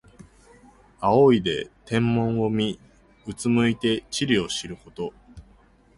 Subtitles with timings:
[0.99, 2.79] 仰いで天文を見、
[3.27, 5.13] うつむいて地理を知ること。